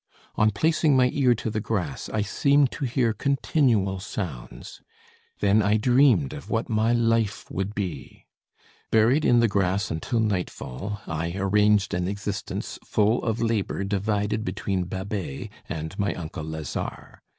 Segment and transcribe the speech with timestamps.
[0.35, 4.81] On placing my ear to the grass I seemed to hear continual sounds.
[5.41, 8.25] Then I dreamed of what my life would be.
[8.89, 14.85] Buried in the grass until nightfall, I arranged an existence full of labour divided between
[14.85, 17.21] Babet and my uncle Lazare.